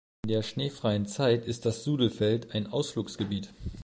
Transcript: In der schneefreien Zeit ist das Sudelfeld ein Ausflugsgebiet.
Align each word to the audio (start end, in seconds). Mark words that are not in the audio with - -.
In 0.25 0.29
der 0.31 0.41
schneefreien 0.41 1.05
Zeit 1.05 1.45
ist 1.45 1.63
das 1.67 1.83
Sudelfeld 1.83 2.55
ein 2.55 2.65
Ausflugsgebiet. 2.65 3.53